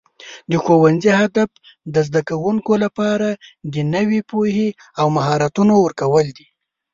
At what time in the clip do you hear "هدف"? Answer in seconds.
1.21-1.49